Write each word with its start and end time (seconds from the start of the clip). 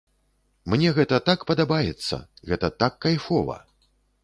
Мне 0.73 0.93
гэта 0.99 1.19
так 1.27 1.45
падабаецца, 1.51 2.19
гэта 2.53 2.73
так 2.85 2.99
кайфова. 3.09 3.61